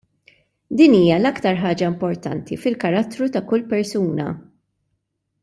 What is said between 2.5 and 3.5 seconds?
fil-karattru ta'